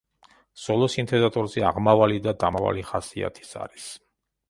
სოლო 0.61 0.87
სინთეზატორზე 0.93 1.65
აღმავალი 1.73 2.19
და 2.27 2.35
დამავალი 2.47 2.89
ხასიათის 2.91 3.57
არის. 3.67 3.89